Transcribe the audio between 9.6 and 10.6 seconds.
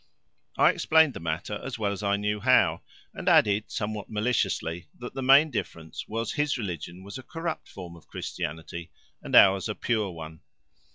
a pure one.